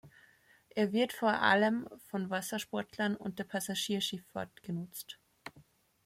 Er 0.71 0.93
wird 0.93 1.13
vor 1.13 1.29
allem 1.29 1.87
von 2.07 2.31
Wassersportlern 2.31 3.15
und 3.15 3.37
der 3.37 3.43
Passagierschifffahrt 3.43 4.63
genutzt. 4.63 5.19